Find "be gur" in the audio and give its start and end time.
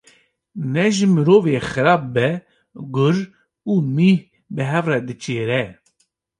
2.13-3.15